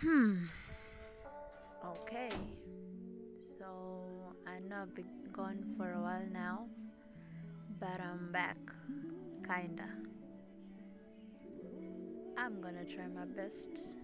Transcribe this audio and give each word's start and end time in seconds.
Hmm. 0.00 0.48
Okay. 1.84 2.30
So 3.58 3.66
I 4.46 4.58
know 4.60 4.88
I've 4.88 4.94
been 4.94 5.04
gone 5.30 5.62
for 5.76 5.92
a 5.92 6.00
while 6.00 6.24
now, 6.32 6.64
but 7.78 8.00
I'm 8.00 8.32
back. 8.32 8.56
Kinda. 9.46 9.84
I'm 12.38 12.62
gonna 12.62 12.86
try 12.88 13.08
my 13.12 13.26
best 13.36 13.94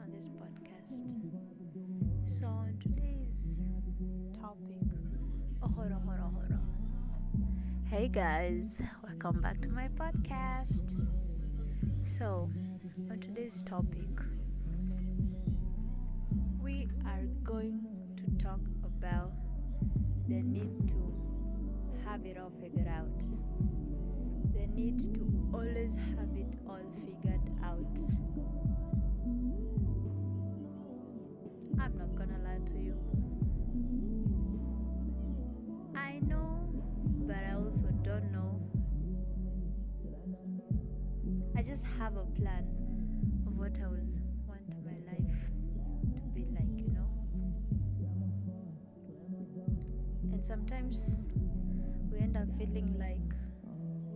on 0.00 0.08
this 0.16 0.28
podcast. 0.32 1.12
So 2.24 2.46
on 2.46 2.72
today's 2.80 3.58
topic, 4.40 4.80
ohoro 5.60 6.00
horo 6.08 6.32
horo. 6.32 6.60
Hey 7.84 8.08
guys, 8.08 8.80
welcome 9.04 9.42
back 9.42 9.60
to 9.60 9.68
my 9.68 9.88
podcast. 9.88 11.04
So 12.02 12.48
on 13.10 13.20
today's 13.20 13.62
topic, 13.62 14.08
we 16.60 16.88
are 17.06 17.24
going 17.44 17.80
to 18.16 18.44
talk 18.44 18.60
about 18.84 19.32
the 20.28 20.42
need 20.42 20.88
to 20.88 21.14
have 22.04 22.24
it 22.26 22.36
all 22.38 22.52
figured 22.60 22.88
out. 22.88 23.18
The 24.52 24.66
need 24.74 24.98
to 25.14 25.50
always 25.54 25.96
have 25.96 26.28
it 26.36 26.56
all 26.68 26.80
figured 27.04 27.48
out. 27.64 27.98
Sometimes 50.48 51.20
we 52.10 52.20
end 52.20 52.34
up 52.34 52.48
feeling 52.56 52.96
like 52.98 53.36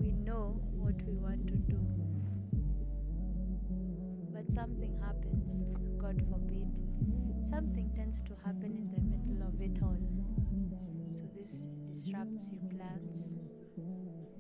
we 0.01 0.13
know 0.13 0.59
what 0.73 0.95
we 1.07 1.13
want 1.13 1.47
to 1.47 1.53
do. 1.69 1.79
But 4.33 4.51
something 4.55 4.99
happens, 5.05 5.63
God 6.01 6.23
forbid. 6.31 6.73
Something 7.45 7.93
tends 7.95 8.23
to 8.23 8.33
happen 8.47 8.73
in 8.81 8.89
the 8.97 9.03
middle 9.13 9.47
of 9.47 9.61
it 9.61 9.79
all. 9.83 10.01
So 11.13 11.25
this 11.37 11.67
disrupts 11.93 12.51
your 12.51 12.65
plans. 12.73 13.29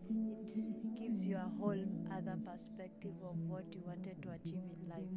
It 0.08 0.96
gives 0.96 1.26
you 1.26 1.36
a 1.36 1.50
whole 1.60 1.84
other 2.16 2.38
perspective 2.46 3.16
of 3.22 3.36
what 3.46 3.64
you 3.74 3.82
wanted 3.84 4.16
to 4.22 4.30
achieve 4.30 4.64
in 4.64 4.88
life. 4.88 5.12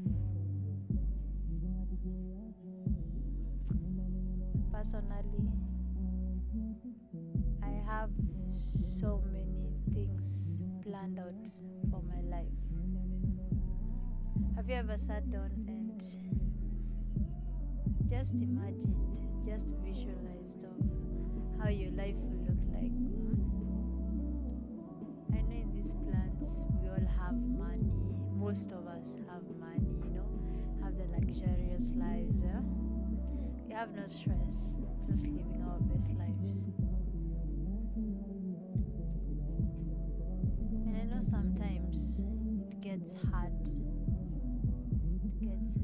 Personally, 4.73 5.49
I 7.63 7.71
have 7.85 8.09
so 8.57 9.21
many 9.31 9.71
things 9.93 10.59
planned 10.83 11.19
out 11.19 11.47
for 11.91 12.01
my 12.03 12.21
life. 12.21 12.47
Have 14.55 14.69
you 14.69 14.75
ever 14.75 14.97
sat 14.97 15.29
down 15.31 15.51
and 15.67 16.01
just 18.09 18.35
imagined, 18.35 19.19
just 19.45 19.75
visualized 19.83 20.63
of 20.63 20.77
how 21.59 21.69
your 21.69 21.91
life 21.91 22.15
will 22.15 22.45
look 22.47 22.61
like? 22.73 22.91
hmm? 22.91 23.33
I 25.33 25.41
know 25.41 25.55
in 25.55 25.71
these 25.75 25.93
plans 25.93 26.63
we 26.81 26.87
all 26.89 27.07
have 27.19 27.35
money. 27.35 27.91
Most 28.35 28.71
of 28.71 28.87
us 28.87 29.17
have 29.29 29.43
money, 29.59 29.95
you 30.03 30.11
know, 30.13 30.29
have 30.83 30.95
the 30.97 31.05
luxurious 31.17 31.91
lives. 31.95 32.43
We 33.67 33.73
have 33.73 33.91
no 33.95 34.07
stress, 34.07 34.77
just 35.07 35.27
living 35.27 35.63
our 35.67 35.79
best 35.81 36.11
lives. 36.17 36.67
And 40.85 40.97
I 40.97 41.03
know 41.05 41.21
sometimes 41.21 42.19
it 42.19 42.81
gets 42.81 43.15
hard. 43.31 43.51
It 45.23 45.39
gets 45.39 45.75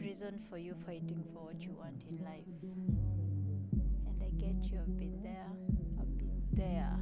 reason 0.00 0.40
for 0.48 0.56
you 0.58 0.74
fighting 0.86 1.22
for 1.32 1.44
what 1.44 1.60
you 1.60 1.72
want 1.78 2.02
in 2.08 2.24
life. 2.24 2.44
And 2.62 4.16
I 4.20 4.28
get 4.40 4.70
you, 4.70 4.78
I've 4.80 4.98
been 4.98 5.20
there, 5.22 5.46
I've 6.00 6.18
been 6.18 6.42
there, 6.52 6.96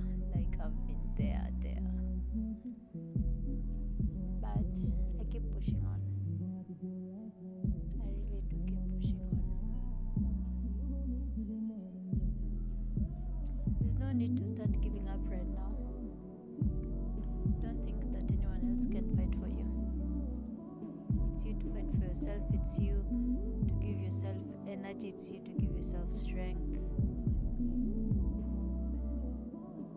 it's 25.05 25.31
you 25.31 25.41
to 25.41 25.51
give 25.53 25.77
yourself 25.77 26.13
strength. 26.13 26.77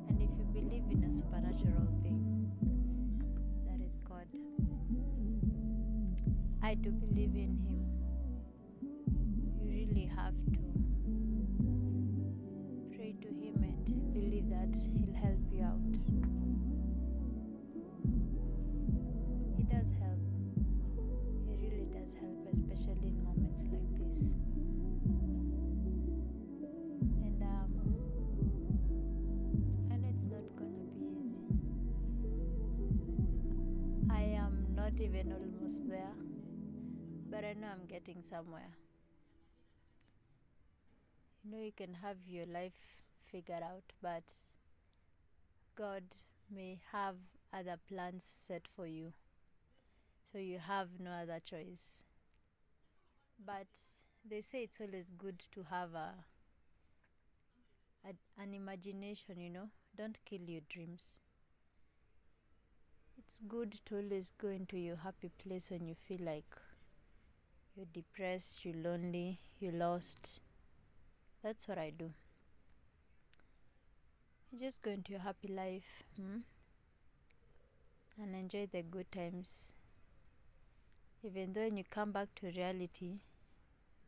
And 0.09 0.22
if 0.22 0.29
you 0.38 0.45
believe 0.53 0.84
in 0.91 1.03
a 1.03 1.12
supernatural 1.12 1.88
being, 2.03 2.51
that 3.67 3.81
is 3.84 4.00
God. 4.07 4.28
I 6.61 6.75
do 6.75 6.91
believe 6.91 7.35
in 7.35 7.57
Him. 7.66 7.71
There, 35.91 36.16
but 37.29 37.44
I 37.44 37.53
know 37.53 37.68
I'm 37.68 37.85
getting 37.88 38.22
somewhere. 38.24 38.69
You 41.44 41.52
know, 41.52 41.59
you 41.59 41.72
can 41.72 41.94
have 41.94 42.18
your 42.28 42.47
life 42.47 42.74
figured 43.31 43.62
out, 43.63 43.84
but 44.02 44.24
God 45.75 46.03
may 46.50 46.79
have 46.94 47.18
other 47.52 47.75
plans 47.90 48.24
set 48.24 48.66
for 48.69 48.88
you. 48.88 49.12
So 50.24 50.38
you 50.40 50.57
have 50.57 51.00
no 51.00 51.12
other 51.12 51.40
choice. 51.41 52.06
But 53.46 53.68
they 54.23 54.40
say 54.40 54.63
it's 54.63 54.79
always 54.79 55.09
good 55.12 55.40
to 55.52 55.63
have 55.63 55.94
a, 55.96 56.23
a 58.06 58.13
an 58.41 58.53
imagination, 58.53 59.40
you 59.40 59.49
know. 59.49 59.70
Don't 59.96 60.23
kill 60.23 60.41
your 60.41 60.61
dreams. 60.70 61.16
It's 63.22 63.40
good 63.47 63.79
to 63.85 63.96
always 64.00 64.32
go 64.32 64.50
into 64.50 64.78
your 64.78 64.97
happy 64.97 65.29
place 65.29 65.70
when 65.70 65.88
you 65.88 65.96
feel 65.96 66.20
like 66.26 66.58
you're 67.76 67.85
depressed, 67.91 68.64
you're 68.64 68.76
lonely, 68.76 69.38
you're 69.59 69.73
lost. 69.73 70.40
That's 71.44 71.68
what 71.68 71.78
I 71.78 71.90
do. 71.90 72.14
You 74.52 74.59
just 74.59 74.84
go 74.84 74.91
into 74.91 75.14
your 75.14 75.22
happy 75.22 75.47
life 75.47 76.03
hmm? 76.16 76.41
and 78.22 78.34
enjoy 78.35 78.68
the 78.72 78.84
good 78.84 79.12
times. 79.12 79.74
Even 81.24 81.53
though 81.53 81.62
when 81.62 81.78
you 81.78 81.85
come 81.85 82.12
back 82.12 82.35
to 82.35 82.47
reality, 82.52 83.20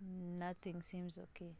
nothing 0.01 0.81
seems 0.81 1.18
okay. 1.18 1.56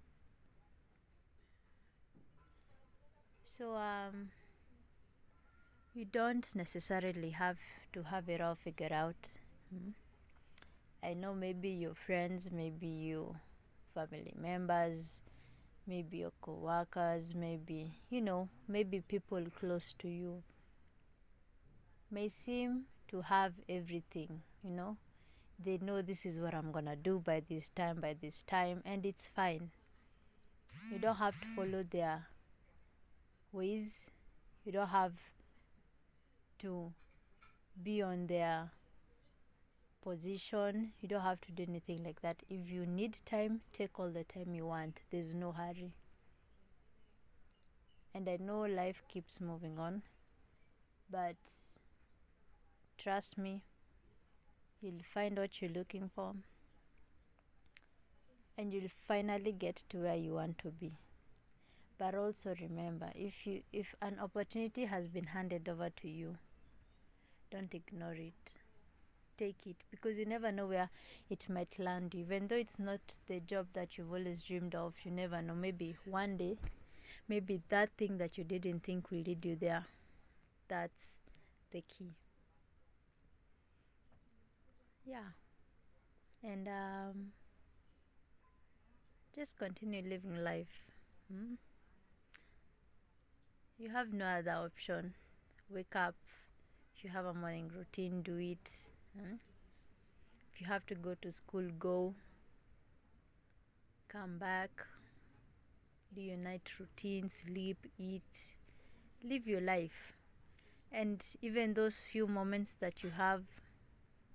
So, 3.46 3.76
um, 3.76 4.32
you 5.94 6.06
don't 6.06 6.54
necessarily 6.56 7.30
have 7.30 7.58
to 7.94 8.04
have 8.04 8.28
it 8.30 8.42
all 8.42 8.56
figured 8.56 8.92
out. 8.92 9.38
hmm? 9.70 9.92
I 11.04 11.14
know 11.14 11.36
maybe 11.36 11.70
your 11.70 11.94
friends, 11.94 12.52
maybe 12.52 12.88
your 12.88 13.40
family 13.94 14.34
members, 14.36 15.22
maybe 15.88 16.20
your 16.20 16.32
co-workers 16.42 17.36
maybe 17.36 17.92
you 18.10 18.22
know 18.22 18.50
maybe 18.68 19.02
people 19.02 19.44
close 19.60 19.94
to 20.00 20.10
you 20.10 20.44
may 22.10 22.30
seem 22.30 22.86
to 23.10 23.20
have 23.22 23.54
everything 23.68 24.42
you 24.64 24.70
know 24.70 24.96
they 25.60 25.78
know 25.80 26.02
this 26.02 26.26
is 26.26 26.40
what 26.40 26.54
i'm 26.54 26.72
gonna 26.72 26.96
do 26.96 27.20
by 27.20 27.40
this 27.50 27.70
time 27.70 28.00
by 28.02 28.14
this 28.22 28.44
time 28.44 28.82
and 28.86 29.06
it's 29.06 29.28
fine 29.30 29.72
you 30.90 30.98
don't 30.98 31.18
have 31.18 31.40
to 31.42 31.48
follow 31.56 31.84
their 31.84 32.26
ways 33.54 34.10
you 34.66 34.72
don't 34.72 34.88
have 34.90 35.14
to 36.64 36.92
be 37.84 38.02
on 38.02 38.28
their 38.28 38.72
position. 40.04 40.94
You 41.02 41.08
don't 41.08 41.22
have 41.22 41.42
to 41.42 41.52
do 41.52 41.64
anything 41.64 42.04
like 42.04 42.22
that. 42.22 42.44
If 42.50 42.70
you 42.70 42.86
need 42.86 43.20
time 43.26 43.62
take 43.74 44.00
all 44.00 44.12
the 44.12 44.24
time 44.24 44.54
you 44.54 44.68
want. 44.68 45.02
There's 45.10 45.34
no 45.34 45.52
hurry. 45.52 45.94
And 48.16 48.30
i 48.30 48.38
know 48.38 48.62
life 48.62 49.04
keeps 49.08 49.42
moving 49.42 49.78
on 49.78 50.04
but 51.10 51.36
trust 52.98 53.38
me 53.38 53.62
you'll 54.82 55.04
find 55.14 55.38
what 55.38 55.62
you're 55.62 55.72
looking 55.72 56.10
for 56.16 56.34
and 58.58 58.74
you'll 58.74 58.90
finally 59.08 59.52
get 59.52 59.84
to 59.90 59.98
where 59.98 60.16
you 60.16 60.34
want 60.34 60.58
to 60.60 60.72
be. 60.72 60.98
But 61.98 62.16
also 62.16 62.56
remember 62.62 63.12
if 63.16 63.48
you 63.48 63.64
if 63.72 63.96
an 64.02 64.20
opportunity 64.20 64.86
has 64.86 65.08
been 65.08 65.26
handed 65.26 65.70
over 65.70 65.90
to 65.90 66.10
you 66.10 66.38
don't 67.54 67.74
ignore 67.76 68.16
it. 68.16 68.52
Take 69.38 69.68
it 69.68 69.78
because 69.92 70.18
you 70.20 70.26
never 70.26 70.52
know 70.52 70.68
where 70.68 70.90
it 71.30 71.48
might 71.50 71.78
land 71.80 72.14
you. 72.16 72.22
Even 72.22 72.48
though 72.48 72.56
it's 72.56 72.80
not 72.80 73.02
the 73.28 73.40
job 73.42 73.68
that 73.74 73.98
you've 73.98 74.12
always 74.12 74.42
dreamed 74.44 74.76
of 74.76 74.96
you 75.06 75.12
never 75.12 75.42
know. 75.42 75.56
Maybe 75.56 75.96
one 76.06 76.38
day 76.38 76.58
maybe 77.28 77.62
that 77.70 77.92
thing 77.98 78.18
that 78.20 78.38
you 78.38 78.44
didn't 78.46 78.82
think 78.84 79.12
will 79.12 79.22
lead 79.22 79.46
you 79.46 79.56
there. 79.58 79.86
That's 80.70 81.22
the 81.72 81.82
key. 81.82 82.16
Yeah. 85.06 85.32
And 86.44 86.68
um, 86.68 87.32
just 89.36 89.58
continue 89.58 90.02
living 90.02 90.42
life. 90.44 90.88
Hmm? 91.30 91.56
you 93.78 93.90
have 93.90 94.12
no 94.14 94.26
other 94.26 94.52
option. 94.52 95.14
Wake 95.70 95.96
up 95.96 96.16
if 96.96 97.04
you 97.04 97.10
have 97.10 97.26
a 97.26 97.34
morning 97.34 97.70
routine 97.76 98.22
do 98.22 98.38
it. 98.38 98.72
Hmm? 99.18 99.36
if 100.54 100.62
you 100.62 100.68
have 100.68 100.86
to 100.86 100.96
go 100.96 101.16
to 101.22 101.32
school 101.32 101.68
go. 101.80 102.14
Come 104.08 104.38
back. 104.38 104.86
Do 106.14 106.22
your 106.22 106.38
night 106.38 106.70
routine 106.80 107.30
sleep 107.30 107.78
eat. 107.98 108.56
Live 109.24 109.48
your 109.48 109.62
life. 109.62 110.14
And 110.92 111.26
even 111.42 111.74
those 111.74 112.04
few 112.04 112.28
moments 112.28 112.76
that 112.80 113.04
you 113.04 113.10
have 113.10 113.42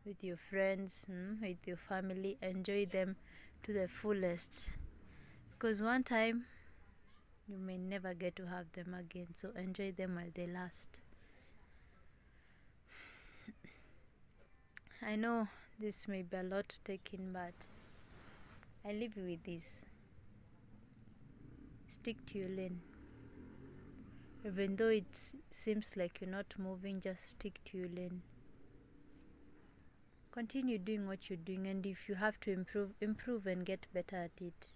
with 0.04 0.24
your 0.24 0.38
friends 0.50 1.04
hmm, 1.06 1.40
with 1.40 1.64
your 1.66 1.76
family 1.76 2.36
enjoy 2.42 2.86
them 2.86 3.14
to 3.62 3.72
the 3.72 3.86
fullest. 3.86 4.70
Because 5.52 5.80
one 5.82 6.02
time 6.02 6.46
you 7.46 7.58
may 7.58 7.78
never 7.78 8.14
get 8.14 8.34
to 8.36 8.46
have 8.46 8.66
them 8.72 8.94
again 8.94 9.28
so 9.32 9.50
enjoy 9.50 9.92
them 9.92 10.16
while 10.16 10.32
they 10.34 10.46
last 10.46 11.00
i 15.02 15.16
know 15.16 15.48
this 15.78 16.08
may 16.08 16.22
be 16.22 16.36
a 16.36 16.42
lot 16.42 16.68
to 16.68 16.78
take 16.84 17.14
in 17.14 17.32
but 17.32 17.66
i 18.84 18.92
leave 18.92 19.16
you 19.16 19.24
with 19.24 19.42
this. 19.44 19.84
Stick 21.88 22.16
to 22.26 22.38
your 22.38 22.48
lane. 22.48 22.82
Even 24.44 24.76
though 24.76 24.88
it 24.88 25.32
seems 25.52 25.96
like 25.96 26.20
you're 26.20 26.30
not 26.30 26.46
moving 26.58 27.00
just 27.00 27.28
stick 27.30 27.58
to 27.66 27.78
your 27.78 27.88
lane. 27.88 28.22
Continue 30.32 30.78
doing 30.78 31.06
what 31.06 31.28
you're 31.28 31.36
doing 31.44 31.66
and 31.66 31.84
if 31.86 32.08
you 32.08 32.14
have 32.14 32.38
to 32.40 32.52
improve 32.52 32.90
improve 33.00 33.46
and 33.46 33.64
get 33.66 33.86
better 33.92 34.16
at 34.16 34.40
it 34.40 34.70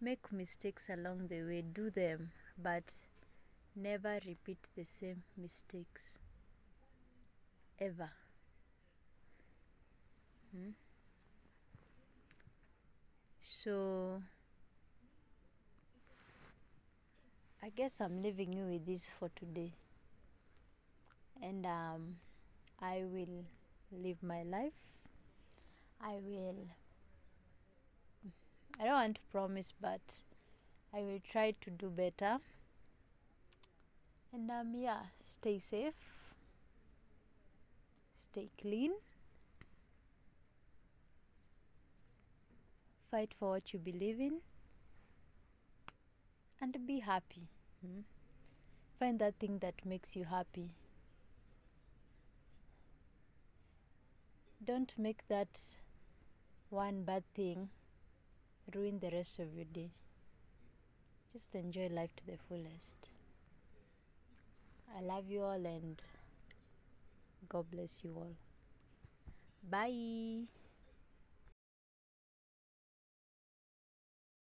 make 0.00 0.32
mistakes 0.32 0.88
along 0.88 1.28
the 1.28 1.42
way. 1.42 1.62
Do 1.62 1.90
them 1.90 2.30
but 2.62 3.02
never 3.76 4.20
repeat 4.26 4.58
the 4.76 4.84
same 4.84 5.22
mistakes. 5.36 6.18
Ever 7.80 8.10
hmm? 10.52 10.70
so 13.42 14.22
i 17.62 17.68
guess 17.68 18.00
i'm 18.00 18.20
leaving 18.22 18.52
you 18.52 18.64
with 18.64 18.84
this 18.84 19.08
for 19.18 19.28
today 19.36 19.72
and 21.42 21.66
um, 21.66 22.16
i 22.80 23.04
will 23.12 23.44
live 23.92 24.22
my 24.22 24.42
life 24.44 24.74
i 26.00 26.18
will 26.20 26.66
I 28.80 28.84
don't 28.84 28.94
want 28.94 29.16
to 29.16 29.22
promise, 29.30 29.74
but 29.78 30.00
I 30.94 31.02
will 31.02 31.20
try 31.20 31.52
to 31.52 31.70
do 31.70 31.90
better. 31.90 32.40
And 34.32 34.50
um, 34.50 34.74
yeah, 34.74 35.02
stay 35.22 35.58
safe, 35.58 35.94
stay 38.22 38.50
clean, 38.60 38.92
fight 43.10 43.34
for 43.38 43.50
what 43.50 43.72
you 43.72 43.78
believe 43.78 44.20
in, 44.20 44.40
and 46.60 46.76
be 46.86 47.00
happy. 47.00 47.48
Hmm? 47.80 48.00
Find 48.98 49.18
that 49.20 49.34
thing 49.38 49.58
that 49.60 49.74
makes 49.84 50.16
you 50.16 50.24
happy. 50.24 50.70
Don't 54.64 54.92
make 54.98 55.26
that 55.28 55.58
one 56.70 57.04
bad 57.04 57.22
thing 57.34 57.70
ruin 58.74 58.98
the 58.98 59.10
rest 59.10 59.38
of 59.38 59.54
your 59.54 59.64
day. 59.72 59.90
Just 61.32 61.54
enjoy 61.54 61.88
life 61.88 62.14
to 62.16 62.26
the 62.26 62.38
fullest. 62.48 63.08
I 64.96 65.00
love 65.00 65.30
you 65.30 65.42
all 65.42 65.66
and 65.66 66.02
God 67.48 67.70
bless 67.70 68.02
you 68.04 68.12
all. 68.16 68.34
Bye. 69.70 70.67